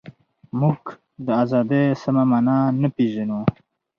موږ 0.59 0.79
د 1.25 1.27
ازادۍ 1.43 1.83
سمه 2.01 2.23
مانا 2.31 2.57
نه 2.81 2.89
پېژنو. 2.95 3.39